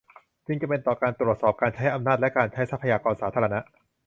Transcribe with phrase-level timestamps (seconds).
[0.45, 3.59] ซึ่งจำเป็นต่อการตรวจสอบการใช้อำนาจรัฐและการใช้ทรัพยากรสาธารณะ